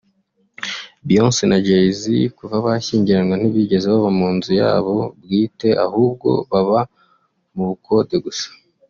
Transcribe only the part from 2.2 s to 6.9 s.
kuva bashyingiranwa ntibigeze baba mu nzu yabo bwite ahubwo baba